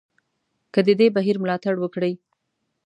که 0.73 0.79
د 0.87 0.89
دې 0.99 1.07
بهیر 1.15 1.35
ملاتړ 1.43 1.75
وکړي. 1.79 2.13